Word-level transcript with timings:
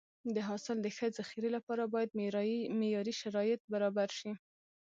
د 0.35 0.37
حاصل 0.47 0.77
د 0.81 0.87
ښه 0.95 1.07
ذخیرې 1.17 1.49
لپاره 1.57 1.83
باید 1.93 2.15
معیاري 2.79 3.13
شرایط 3.21 3.61
برابر 3.73 4.09
شي. 4.19 4.31